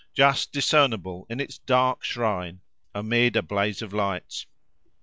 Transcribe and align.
—just 0.15 0.51
discernible 0.51 1.27
in 1.29 1.39
its 1.39 1.59
dark 1.59 2.03
shrine, 2.03 2.61
amid 2.95 3.35
a 3.35 3.43
blaze 3.43 3.83
of 3.83 3.93
lights. 3.93 4.47